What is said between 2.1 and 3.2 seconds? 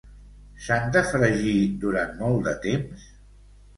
molt de temps?